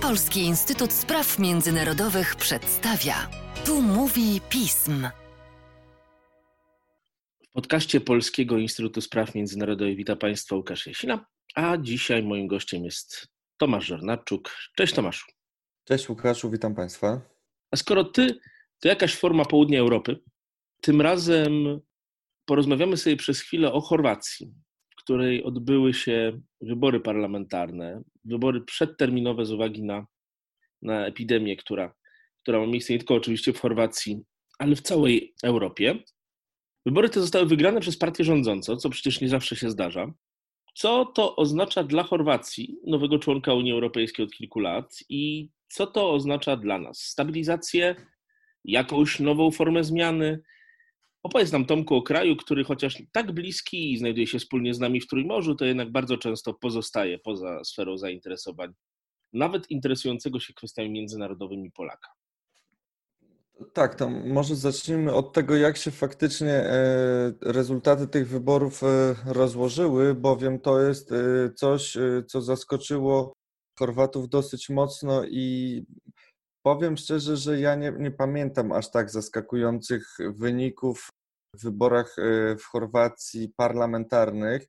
[0.00, 3.30] Polski Instytut Spraw Międzynarodowych przedstawia.
[3.66, 5.08] Tu mówi pism.
[7.48, 13.28] W podcaście Polskiego Instytutu Spraw Międzynarodowych witam Państwa Łukasz Jasina, a dzisiaj moim gościem jest
[13.56, 14.50] Tomasz Żornaczuk.
[14.76, 15.26] Cześć Tomaszu.
[15.84, 17.20] Cześć Łukaszu, witam Państwa.
[17.70, 18.40] A skoro Ty
[18.80, 20.20] to jakaś forma południa Europy,
[20.80, 21.80] tym razem
[22.44, 24.54] porozmawiamy sobie przez chwilę o Chorwacji,
[25.04, 30.06] której odbyły się wybory parlamentarne, wybory przedterminowe z uwagi na,
[30.82, 31.94] na epidemię, która,
[32.42, 34.20] która ma miejsce nie tylko oczywiście w Chorwacji,
[34.58, 35.98] ale w całej Europie.
[36.86, 40.12] Wybory te zostały wygrane przez partię rządzącą, co przecież nie zawsze się zdarza.
[40.74, 46.12] Co to oznacza dla Chorwacji, nowego członka Unii Europejskiej od kilku lat, i co to
[46.12, 46.98] oznacza dla nas?
[46.98, 47.94] Stabilizację,
[48.64, 50.42] jakąś nową formę zmiany?
[51.24, 55.00] Opowiedz nam, Tomku, o kraju, który chociaż tak bliski i znajduje się wspólnie z nami
[55.00, 58.72] w Trójmorzu, to jednak bardzo często pozostaje poza sferą zainteresowań,
[59.32, 62.08] nawet interesującego się kwestiami międzynarodowymi Polaka.
[63.72, 70.14] Tak, to może zacznijmy od tego, jak się faktycznie e, rezultaty tych wyborów e, rozłożyły,
[70.14, 71.16] bowiem to jest e,
[71.54, 73.32] coś, co zaskoczyło
[73.78, 75.82] Chorwatów dosyć mocno i
[76.66, 81.08] powiem szczerze, że ja nie, nie pamiętam aż tak zaskakujących wyników
[81.54, 82.16] w wyborach
[82.58, 84.66] w Chorwacji parlamentarnych.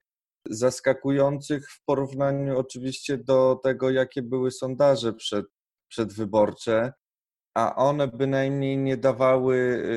[0.49, 5.45] Zaskakujących w porównaniu oczywiście do tego, jakie były sondaże przed,
[5.87, 6.93] przedwyborcze
[7.55, 9.55] a one bynajmniej nie dawały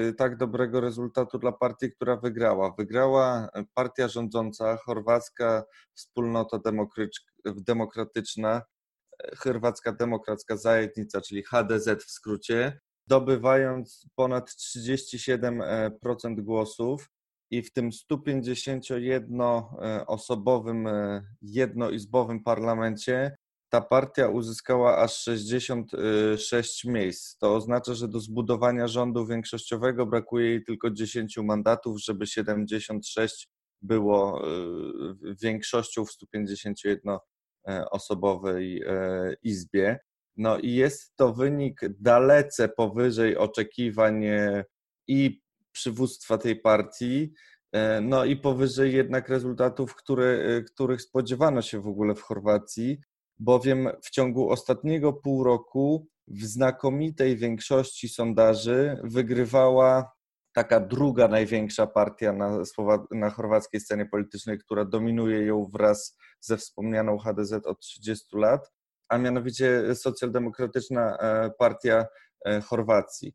[0.08, 2.74] y, tak dobrego rezultatu dla partii, która wygrała.
[2.78, 6.58] Wygrała partia rządząca, chorwacka wspólnota
[7.44, 8.62] demokratyczna,
[9.36, 17.10] chorwacka demokracka zajednica, czyli HDZ w skrócie, zdobywając ponad 37% głosów
[17.50, 20.88] i w tym 151-osobowym
[21.42, 23.36] jednoizbowym parlamencie
[23.70, 27.38] ta partia uzyskała aż 66 miejsc.
[27.38, 33.48] To oznacza, że do zbudowania rządu większościowego brakuje jej tylko 10 mandatów, żeby 76
[33.82, 34.42] było
[35.42, 37.18] większością w 151-osobowej
[37.68, 39.98] e, izbie.
[40.36, 44.64] No i jest to wynik dalece powyżej oczekiwań e,
[45.08, 45.42] i
[45.72, 47.32] przywództwa tej partii,
[47.72, 52.98] e, no i powyżej jednak rezultatów, które, których spodziewano się w ogóle w Chorwacji
[53.38, 60.17] bowiem w ciągu ostatniego pół roku w znakomitej większości sondaży wygrywała
[60.58, 62.62] taka druga największa partia na,
[63.10, 68.72] na chorwackiej scenie politycznej, która dominuje ją wraz ze wspomnianą HDZ od 30 lat,
[69.08, 72.06] a mianowicie socjaldemokratyczna e, partia
[72.46, 73.34] e, Chorwacji.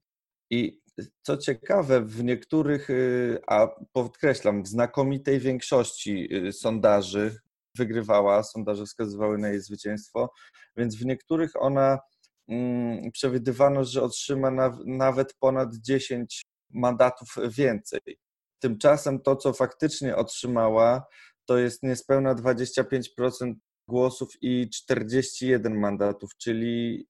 [0.49, 0.81] I
[1.21, 2.93] co ciekawe, w niektórych, e,
[3.47, 7.37] a podkreślam, w znakomitej większości sondaży,
[7.77, 10.33] wygrywała, sondaże wskazywały na jej zwycięstwo,
[10.77, 11.99] więc w niektórych ona
[12.47, 18.01] mm, przewidywano, że otrzyma na, nawet ponad 10 mandatów więcej.
[18.59, 21.05] Tymczasem to, co faktycznie otrzymała,
[21.45, 23.53] to jest niespełna 25%
[23.87, 27.07] głosów i 41 mandatów, czyli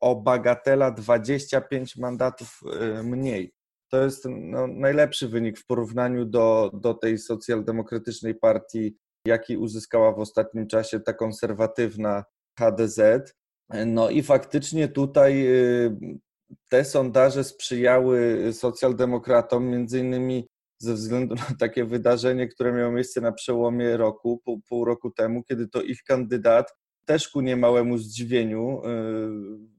[0.00, 2.60] o bagatela 25 mandatów
[2.98, 3.52] y, mniej.
[3.90, 8.96] To jest no, najlepszy wynik w porównaniu do, do tej socjaldemokratycznej partii
[9.26, 12.24] jaki uzyskała w ostatnim czasie ta konserwatywna
[12.58, 13.00] HDZ.
[13.86, 15.96] No i faktycznie tutaj y,
[16.68, 20.48] te sondaże sprzyjały socjaldemokratom, między innymi
[20.78, 25.44] ze względu na takie wydarzenie, które miało miejsce na przełomie roku, pół, pół roku temu,
[25.44, 26.72] kiedy to ich kandydat,
[27.04, 28.82] też ku niemałemu zdziwieniu,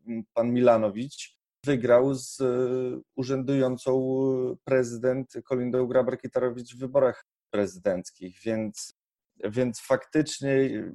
[0.09, 4.19] y, pan Milanowicz, wygrał z y, urzędującą
[4.63, 8.97] prezydent Kolindą Grabar-Kitarowicz w wyborach prezydenckich, więc
[9.44, 10.94] więc faktycznie y,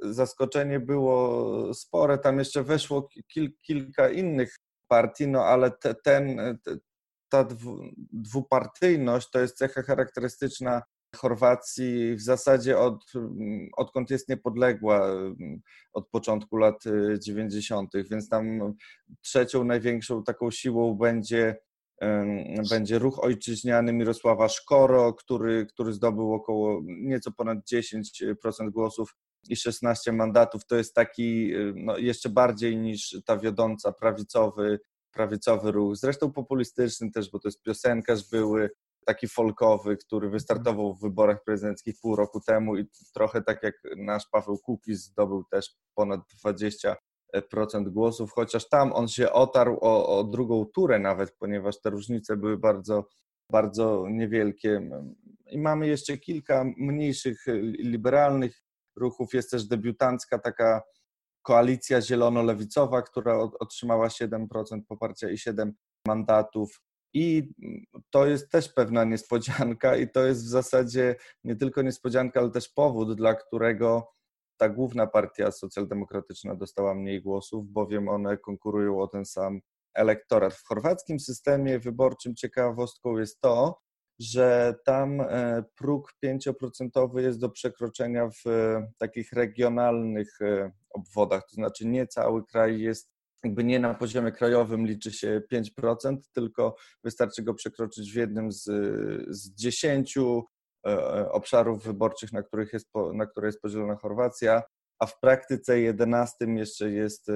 [0.00, 2.18] zaskoczenie było spore.
[2.18, 4.56] Tam jeszcze weszło kil, kilka innych
[4.92, 6.76] partii, no ale te, ten, te,
[7.28, 7.48] ta
[8.12, 10.82] dwupartyjność to jest cecha charakterystyczna
[11.16, 13.12] Chorwacji w zasadzie od,
[13.76, 15.10] odkąd jest niepodległa,
[15.92, 16.84] od początku lat
[17.18, 18.74] 90., y, więc tam
[19.22, 21.56] trzecią największą taką siłą będzie
[22.70, 29.16] będzie ruch ojczyźniany Mirosława Szkoro, który, który zdobył około nieco ponad 10% głosów
[29.48, 30.66] i 16 mandatów.
[30.66, 34.80] To jest taki no, jeszcze bardziej niż ta wiodąca prawicowy,
[35.12, 35.96] prawicowy ruch.
[35.96, 38.70] Zresztą populistyczny też, bo to jest piosenkarz były,
[39.06, 44.26] taki folkowy, który wystartował w wyborach prezydenckich pół roku temu i trochę tak jak nasz
[44.32, 46.96] Paweł Kukiz zdobył też ponad 20
[47.50, 52.36] procent głosów, chociaż tam on się otarł o, o drugą turę nawet, ponieważ te różnice
[52.36, 53.08] były bardzo,
[53.50, 54.90] bardzo niewielkie.
[55.50, 57.44] I mamy jeszcze kilka mniejszych
[57.78, 58.62] liberalnych
[58.96, 59.34] ruchów.
[59.34, 60.82] Jest też debiutancka taka
[61.42, 64.46] koalicja zielono-lewicowa, która otrzymała 7%
[64.88, 65.74] poparcia i 7
[66.06, 66.82] mandatów.
[67.14, 67.52] I
[68.10, 72.68] to jest też pewna niespodzianka, i to jest w zasadzie nie tylko niespodzianka, ale też
[72.68, 74.12] powód, dla którego
[74.56, 79.60] ta główna partia socjaldemokratyczna dostała mniej głosów, bowiem one konkurują o ten sam
[79.94, 80.54] elektorat.
[80.54, 83.80] W chorwackim systemie wyborczym ciekawostką jest to,
[84.22, 91.54] że tam e, próg 5% jest do przekroczenia w e, takich regionalnych e, obwodach, to
[91.54, 93.12] znaczy nie cały kraj jest
[93.44, 98.64] jakby nie na poziomie krajowym liczy się 5%, tylko wystarczy go przekroczyć w jednym z,
[99.28, 100.18] z 10
[101.30, 104.62] obszarów wyborczych, na, których jest, na które jest podzielona Chorwacja,
[104.98, 107.26] a w praktyce 11 jeszcze jest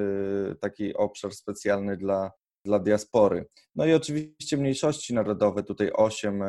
[0.60, 2.30] taki obszar specjalny dla,
[2.64, 3.46] dla diaspory.
[3.74, 6.42] No i oczywiście mniejszości narodowe, tutaj 8,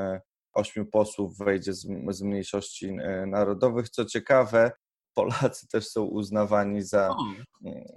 [0.57, 3.89] 8 posłów wejdzie z, z mniejszości e, narodowych.
[3.89, 4.71] Co ciekawe,
[5.13, 7.15] Polacy też są uznawani za,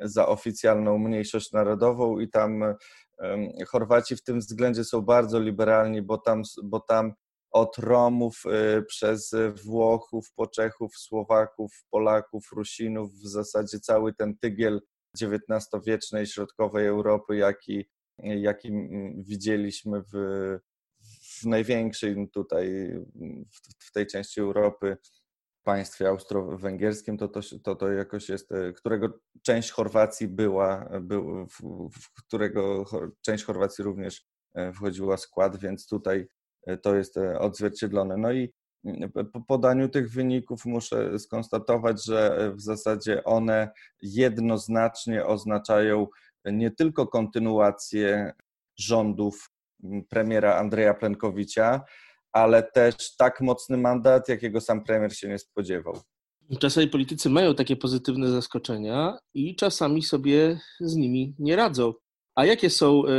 [0.02, 2.64] za oficjalną mniejszość narodową i tam
[3.68, 7.12] Chorwaci w tym względzie są bardzo liberalni, bo tam, bo tam
[7.50, 9.34] od Romów e, przez
[9.64, 14.80] Włochów, Poczechów, Słowaków, Polaków, Rusinów, w zasadzie cały ten tygiel
[15.22, 18.72] XIX-wiecznej środkowej Europy, jaki, jaki
[19.18, 20.16] widzieliśmy w,
[21.40, 22.90] w największej tutaj,
[23.78, 24.96] w, tej części Europy,
[25.62, 31.46] państwie austro-węgierskim, to, to, to, to jakoś jest, e, którego część Chorwacji była, był,
[31.92, 32.84] w, którego
[33.22, 36.26] część Chorwacji również e, wchodziła w skład, więc tutaj
[36.66, 38.16] e, to jest odzwierciedlone.
[38.16, 38.52] No i
[38.84, 43.70] mm, po podaniu tych wyników muszę skonstatować, że w zasadzie one
[44.02, 46.06] jednoznacznie oznaczają
[46.44, 48.32] nie tylko kontynuację
[48.78, 49.50] rządów
[50.09, 51.85] premiera Andrzeja Plenkowicza,
[52.32, 56.00] ale też tak mocny mandat, jakiego sam premier się nie spodziewał.
[56.59, 61.94] Czasami politycy mają takie pozytywne zaskoczenia i czasami sobie z nimi nie radzą.
[62.35, 63.11] A jakie są e,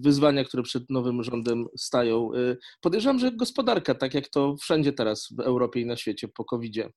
[0.00, 2.30] wyzwania, które przed nowym rządem stają?
[2.34, 6.44] E, podejrzewam, że gospodarka, tak jak to wszędzie teraz w Europie i na świecie po
[6.44, 6.90] COVID-zie.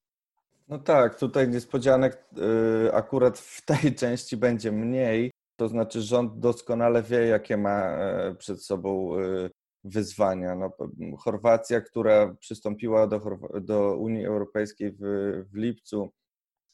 [0.68, 2.24] No tak, tutaj niespodzianek
[2.88, 5.31] e, akurat w tej części będzie mniej.
[5.59, 9.50] To znaczy, rząd doskonale wie, jakie ma e, przed sobą e,
[9.83, 10.56] wyzwania.
[10.56, 10.71] No,
[11.18, 13.21] Chorwacja, która przystąpiła do,
[13.62, 15.00] do Unii Europejskiej w,
[15.54, 16.09] w lipcu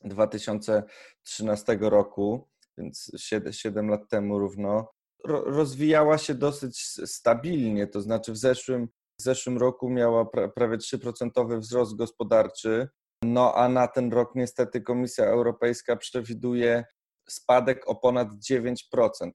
[0.04, 2.48] 2013 roku,
[2.78, 4.92] więc 7, 7 lat temu równo,
[5.26, 7.88] rozwijała się dosyć stabilnie.
[7.88, 8.88] To znaczy, w zeszłym,
[9.20, 12.88] w zeszłym roku miała pra, prawie 3% wzrost gospodarczy.
[13.24, 16.84] No a na ten rok niestety Komisja Europejska przewiduje
[17.30, 18.76] spadek o ponad 9%.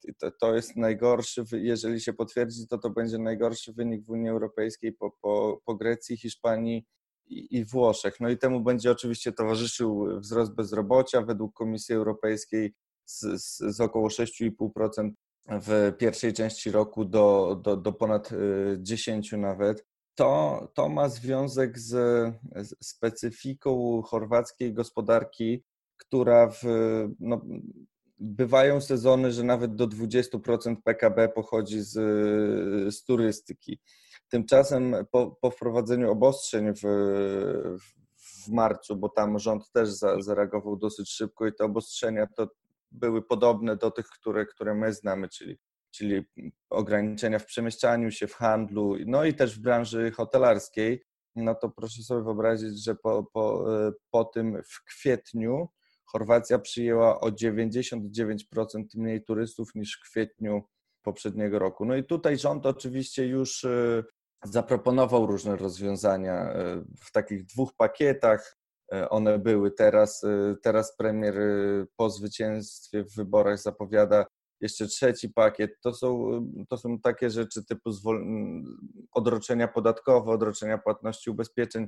[0.03, 4.29] I to, to jest najgorszy, jeżeli się potwierdzi, to to będzie najgorszy wynik w Unii
[4.29, 6.85] Europejskiej po, po, po Grecji, Hiszpanii
[7.27, 8.19] i, i Włoszech.
[8.19, 12.73] No i temu będzie oczywiście towarzyszył wzrost bezrobocia według Komisji Europejskiej
[13.05, 15.09] z, z, z około 6,5%
[15.47, 18.29] w pierwszej części roku do, do, do ponad
[18.77, 19.85] 10 y, nawet.
[20.15, 21.89] To, to ma związek z,
[22.55, 25.63] z specyfiką chorwackiej gospodarki,
[25.99, 26.63] która w,
[27.19, 27.41] no,
[28.19, 31.93] bywają sezony, że nawet do 20% PKB pochodzi z,
[32.95, 33.79] z turystyki.
[34.29, 36.81] Tymczasem po, po wprowadzeniu obostrzeń w,
[38.17, 42.47] w marcu, bo tam rząd też za, zareagował dosyć szybko i te obostrzenia to
[42.91, 45.57] były podobne do tych, które, które my znamy, czyli,
[45.91, 46.23] czyli
[46.69, 51.03] ograniczenia w przemieszczaniu się, w handlu, no i też w branży hotelarskiej,
[51.35, 53.65] no to proszę sobie wyobrazić, że po, po,
[54.11, 55.69] po tym w kwietniu
[56.11, 60.63] Chorwacja przyjęła o 99% mniej turystów niż w kwietniu
[61.01, 61.85] poprzedniego roku.
[61.85, 64.03] No i tutaj rząd oczywiście już y,
[64.43, 66.55] zaproponował różne rozwiązania y,
[67.01, 68.57] w takich dwóch pakietach.
[68.93, 70.25] Y, one były teraz,
[70.63, 71.35] teraz premier
[71.95, 74.25] po zwycięstwie w wyborach zapowiada
[74.61, 75.71] jeszcze trzeci pakiet.
[75.81, 76.29] To są,
[76.69, 77.89] to są takie rzeczy typu
[79.11, 81.87] odroczenia podatkowe, odroczenia płatności ubezpieczeń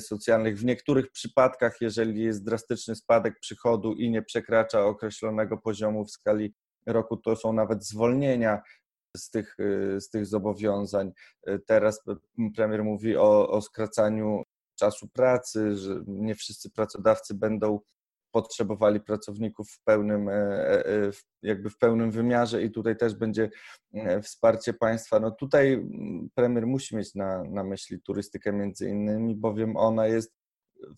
[0.00, 0.58] socjalnych.
[0.58, 6.54] W niektórych przypadkach, jeżeli jest drastyczny spadek przychodu i nie przekracza określonego poziomu w skali
[6.86, 8.62] roku, to są nawet zwolnienia
[9.16, 11.12] z tych, e, z tych zobowiązań.
[11.46, 12.04] E, teraz
[12.56, 14.42] premier mówi o, o skracaniu
[14.78, 17.80] czasu pracy, że nie wszyscy pracodawcy będą
[18.32, 20.32] potrzebowali pracowników w pełnym, e,
[20.86, 21.10] e,
[21.42, 23.50] jakby w pełnym wymiarze i tutaj też będzie
[23.94, 25.20] e, wsparcie państwa.
[25.20, 25.86] No tutaj
[26.34, 30.32] premier musi mieć na, na myśli turystykę między innymi, bowiem ona jest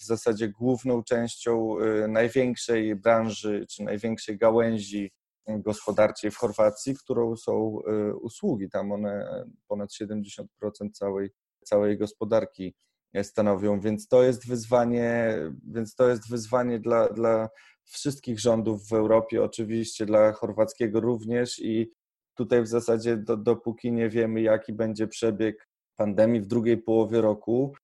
[0.00, 1.76] w zasadzie główną częścią
[2.08, 5.12] największej branży czy największej gałęzi
[5.48, 7.78] gospodarczej w Chorwacji, którą są
[8.20, 8.70] usługi.
[8.70, 10.44] Tam one ponad 70%
[10.92, 11.30] całej,
[11.64, 12.74] całej gospodarki
[13.22, 17.48] stanowią, więc to jest wyzwanie, więc to jest wyzwanie dla, dla,
[17.84, 21.92] wszystkich rządów w Europie, oczywiście dla chorwackiego również i
[22.34, 27.74] tutaj w zasadzie do, dopóki nie wiemy, jaki będzie przebieg pandemii w drugiej połowie roku,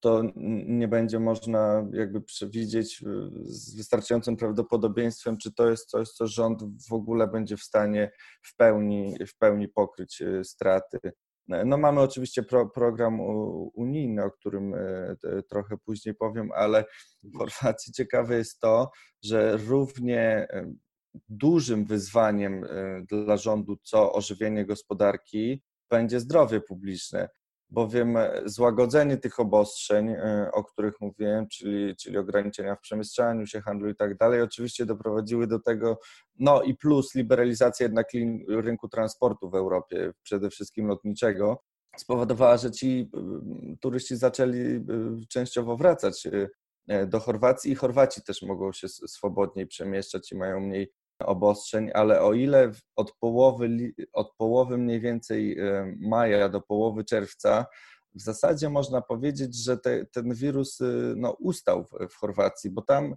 [0.00, 0.22] to
[0.66, 3.06] nie będzie można jakby przewidzieć y,
[3.44, 8.10] z wystarczającym prawdopodobieństwem, czy to jest coś, co rząd w ogóle będzie w stanie
[8.42, 10.98] w pełni, w pełni pokryć y, straty.
[11.64, 13.20] No mamy oczywiście pro, program
[13.74, 16.84] unijny, o którym y, trochę później powiem, ale
[17.22, 18.90] w Chorwacji ciekawe jest to,
[19.24, 20.48] że równie
[21.28, 22.64] dużym wyzwaniem
[23.08, 27.28] dla rządu co ożywienie gospodarki będzie zdrowie publiczne
[27.70, 33.60] bowiem e, złagodzenie tych obostrzeń, e, o których mówiłem, czyli, czyli ograniczenia w przemieszczaniu się,
[33.60, 35.98] handlu i tak dalej, oczywiście doprowadziły do tego,
[36.38, 38.08] no i plus liberalizacja jednak
[38.48, 41.62] rynku transportu w Europie, przede wszystkim lotniczego,
[41.96, 43.10] spowodowała, że ci
[43.80, 44.84] turyści zaczęli
[45.28, 46.28] częściowo wracać
[46.88, 50.92] e, do Chorwacji i Chorwaci też mogą się swobodniej przemieszczać i mają mniej
[51.26, 57.66] obostrzeń, ale o ile od połowy, od połowy mniej więcej e, maja do połowy czerwca
[58.14, 60.84] w zasadzie można powiedzieć, że te, ten wirus e,
[61.16, 63.16] no, ustał w, w Chorwacji, bo tam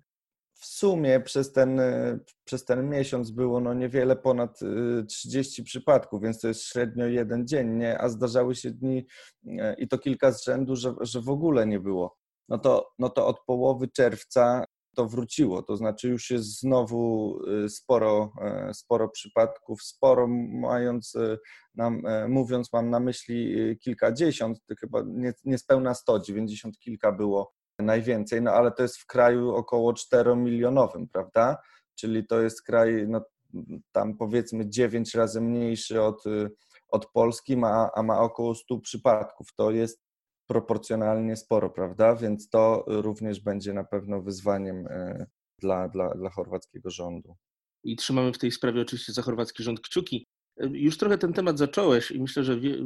[0.53, 4.59] w sumie przez ten, e, przez ten miesiąc było no niewiele ponad
[5.07, 9.05] 30 przypadków, więc to jest średnio jeden dziennie, a zdarzały się dni
[9.77, 12.17] i to kilka z rzędu, że, że w ogóle nie było.
[12.49, 15.63] No to, no to od połowy czerwca to wróciło.
[15.63, 20.27] To znaczy już jest znowu y, sporo, e, sporo przypadków, sporo
[20.61, 21.37] mając, y,
[21.75, 27.53] nam, e, mówiąc, mam na myśli y, kilkadziesiąt, chyba nie, niespełna 100, 90 kilka było
[27.79, 31.57] najwięcej, no ale to jest w kraju około 4 milionowym, prawda?
[31.95, 33.21] Czyli to jest kraj, no,
[33.91, 36.23] tam powiedzmy 9 razy mniejszy od,
[36.89, 39.47] od Polski, ma, a ma około 100 przypadków.
[39.55, 40.02] To jest
[40.47, 42.15] proporcjonalnie sporo, prawda?
[42.15, 45.25] Więc to również będzie na pewno wyzwaniem e,
[45.61, 47.35] dla, dla, dla chorwackiego rządu.
[47.83, 50.27] I trzymamy w tej sprawie oczywiście za chorwacki rząd kciuki.
[50.57, 52.77] E, już trochę ten temat zacząłeś i myślę, że wie,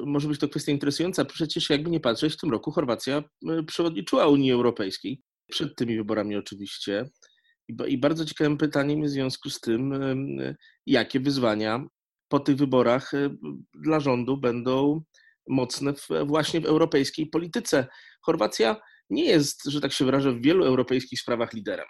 [0.00, 1.24] może być to kwestia interesująca.
[1.24, 6.36] Przecież jakby nie patrzeć, w tym roku Chorwacja e, przewodniczyła Unii Europejskiej, przed tymi wyborami
[6.36, 7.04] oczywiście.
[7.86, 9.94] I bardzo ciekawym pytaniem jest w związku z tym,
[10.86, 11.84] jakie wyzwania
[12.28, 13.12] po tych wyborach
[13.74, 15.02] dla rządu będą
[15.48, 17.86] mocne w, właśnie w europejskiej polityce.
[18.22, 18.76] Chorwacja
[19.10, 21.86] nie jest, że tak się wyrażę, w wielu europejskich sprawach liderem.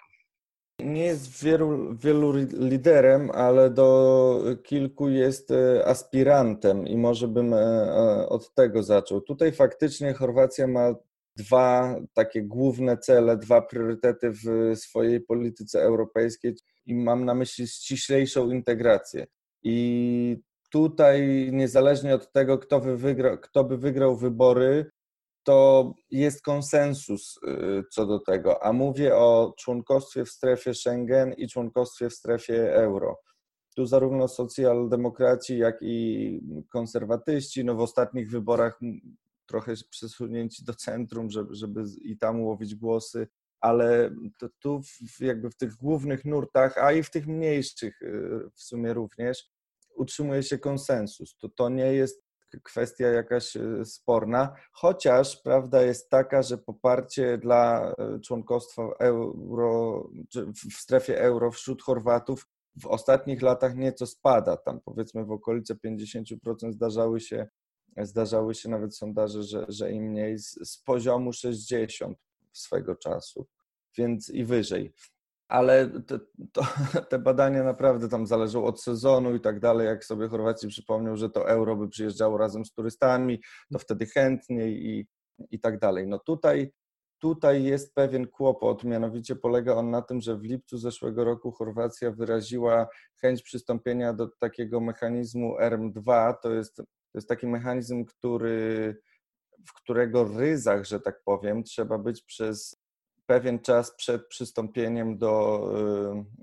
[0.79, 7.57] Nie jest wielu, wielu liderem, ale do kilku jest e, aspirantem i może bym e,
[7.57, 9.21] e, od tego zaczął.
[9.21, 10.95] Tutaj faktycznie Chorwacja ma
[11.35, 16.55] dwa takie główne cele, dwa priorytety w swojej polityce europejskiej
[16.85, 19.27] i mam na myśli ściślejszą integrację.
[19.63, 20.37] I
[20.73, 24.91] tutaj niezależnie od tego, kto by, wygrał, kto by wygrał wybory,
[25.43, 31.47] to jest konsensus y, co do tego, a mówię o członkostwie w strefie Schengen i
[31.47, 33.19] członkostwie w strefie euro.
[33.75, 36.39] Tu zarówno socjaldemokraci, jak i
[36.71, 38.79] konserwatyści, no w ostatnich wyborach
[39.45, 43.27] trochę przesunięci do centrum, żeby, żeby i tam łowić głosy,
[43.61, 44.15] ale
[44.59, 44.81] tu
[45.19, 49.52] jakby w tych głównych nurtach, a i w tych mniejszych y, w sumie również,
[49.95, 51.37] utrzymuje się konsensus.
[51.37, 52.23] To, to nie jest
[52.63, 60.09] kwestia jakaś e, sporna, chociaż prawda jest taka, że poparcie dla e, członkostwa euro,
[60.69, 62.47] w strefie euro wśród Chorwatów
[62.81, 64.57] w ostatnich latach nieco spada.
[64.57, 67.47] Tam powiedzmy w okolice 50% zdarzały się,
[67.97, 72.17] zdarzały się nawet sondaże, że, że i mniej z, z poziomu 60
[72.53, 73.47] swego czasu,
[73.97, 74.93] więc i wyżej
[75.53, 76.19] ale to,
[76.51, 76.61] to,
[77.09, 79.87] te badania naprawdę tam zależą od sezonu i tak dalej.
[79.87, 83.41] Jak sobie Chorwacji przypomniał, że to euro by przyjeżdżało razem z turystami,
[83.73, 85.07] to wtedy chętniej i,
[85.51, 86.07] i tak dalej.
[86.07, 86.71] No tutaj,
[87.19, 92.11] tutaj jest pewien kłopot, mianowicie polega on na tym, że w lipcu zeszłego roku Chorwacja
[92.11, 92.87] wyraziła
[93.21, 96.33] chęć przystąpienia do takiego mechanizmu RM2.
[96.41, 96.83] To jest, to
[97.15, 98.95] jest taki mechanizm, który
[99.67, 102.82] w którego ryzach, że tak powiem, trzeba być przez
[103.25, 105.63] pewien czas przed przystąpieniem do,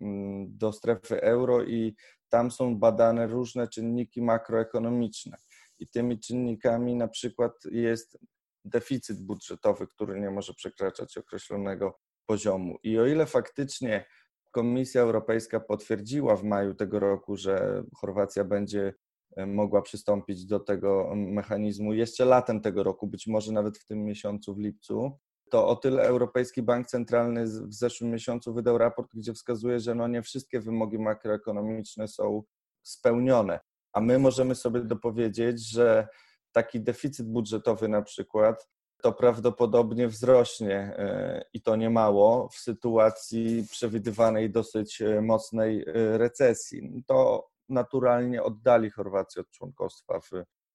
[0.01, 1.97] y, mm, do strefy euro i
[2.29, 5.37] tam są badane różne czynniki makroekonomiczne.
[5.79, 8.19] I tymi czynnikami na przykład jest
[8.65, 12.79] deficyt budżetowy, który nie może przekraczać określonego poziomu.
[12.83, 14.05] I o ile faktycznie
[14.51, 18.95] Komisja Europejska potwierdziła w maju tego roku, że Chorwacja będzie
[19.39, 24.05] y, mogła przystąpić do tego mechanizmu jeszcze latem tego roku, być może nawet w tym
[24.05, 25.19] miesiącu, w lipcu,
[25.51, 30.09] to o tyle Europejski Bank Centralny w zeszłym miesiącu wydał raport, gdzie wskazuje, że no
[30.09, 32.43] nie wszystkie wymogi makroekonomiczne są
[32.83, 33.61] spełnione.
[33.93, 36.09] A my możemy sobie dopowiedzieć, że
[36.53, 38.69] taki deficyt budżetowy na przykład
[39.03, 46.19] to prawdopodobnie wzrośnie e, i to nie mało w sytuacji przewidywanej dosyć e, mocnej e,
[46.19, 47.05] recesji.
[47.07, 50.31] To naturalnie oddali Chorwację od członkostwa w,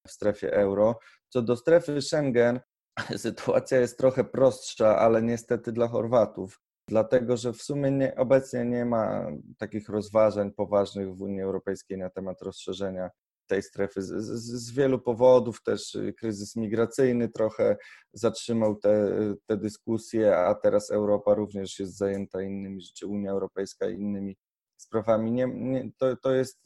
[0.08, 1.00] w strefie euro.
[1.30, 2.60] Co do strefy Schengen,
[3.18, 8.86] sytuacja jest trochę prostsza, ale niestety dla Chorwatów, dlatego że w sumie nie, obecnie nie
[8.86, 13.10] ma takich rozważań poważnych w Unii Europejskiej na temat rozszerzenia
[13.48, 17.78] tej strefy z, z, z, wielu powodów, też kryzys migracyjny trochę
[18.14, 19.12] zatrzymał te,
[19.46, 24.38] te dyskusje, a teraz Europa również jest zajęta innymi, czy Unia Europejska innymi
[24.78, 25.32] sprawami.
[25.32, 26.66] Nie, nie, to, to, jest,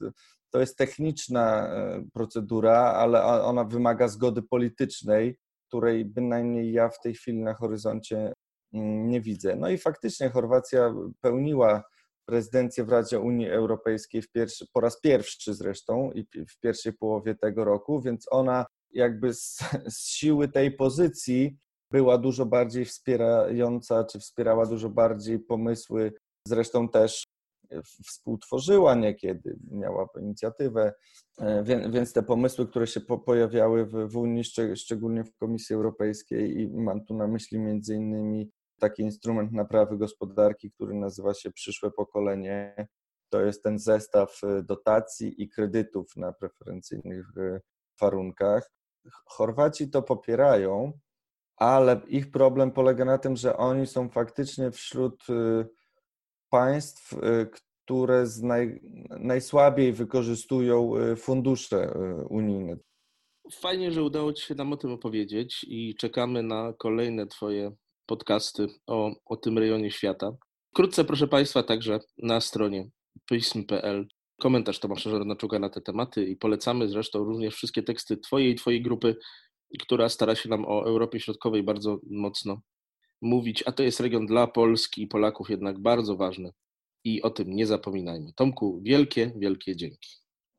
[0.49, 5.37] to jest techniczna e, procedura, ale ona wymaga zgody politycznej,
[5.69, 8.33] której bynajmniej ja w tej chwili na horyzoncie
[8.73, 9.55] mm, nie widzę.
[9.55, 11.83] No i faktycznie Chorwacja pełniła
[12.25, 17.35] prezydencję w Radzie Unii Europejskiej w pierwszy, po raz pierwszy zresztą i w pierwszej połowie
[17.35, 19.59] tego roku, więc ona jakby z,
[19.97, 21.57] z siły tej pozycji
[21.91, 26.13] była dużo bardziej wspierająca, czy wspierała dużo bardziej pomysły,
[26.47, 27.23] zresztą też
[27.83, 30.93] współtworzyła niekiedy, miała inicjatywę,
[31.39, 34.43] e, więc te pomysły, które się pojawiały w, Unii,
[34.75, 40.71] szczególnie w Komisji Europejskiej i mam tu na myśli między innymi taki instrument naprawy gospodarki,
[40.71, 42.87] który nazywa się Przyszłe Pokolenie.
[43.29, 47.61] To jest ten zestaw y, dotacji i kredytów na preferencyjnych y,
[48.01, 48.71] warunkach.
[49.25, 50.93] Chorwaci to popierają,
[51.57, 55.23] ale ich problem polega na tym, że oni są faktycznie wśród
[56.49, 57.15] państw,
[57.85, 58.81] które naj,
[59.19, 61.93] najsłabiej wykorzystują fundusze
[62.29, 62.77] unijne.
[63.51, 67.71] Fajnie, że udało Ci się nam o tym opowiedzieć i czekamy na kolejne Twoje
[68.05, 70.31] podcasty o, o tym rejonie świata.
[70.71, 72.89] Wkrótce, proszę Państwa, także na stronie
[73.29, 74.07] pism.pl
[74.41, 78.81] komentarz Tomasza Żoronaczuka na te tematy i polecamy zresztą również wszystkie teksty Twojej i Twojej
[78.81, 79.15] grupy,
[79.79, 82.61] która stara się nam o Europie Środkowej bardzo mocno
[83.21, 86.51] mówić, a to jest region dla Polski i Polaków jednak bardzo ważny
[87.03, 88.33] i o tym nie zapominajmy.
[88.33, 90.28] Tomku, wielkie, wielkie dzięki.